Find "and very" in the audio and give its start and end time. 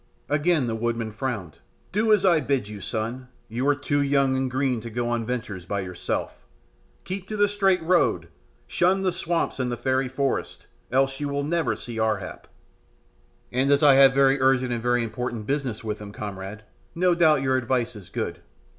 14.73-15.03